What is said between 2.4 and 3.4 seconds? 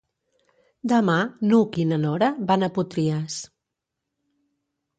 van a Potries.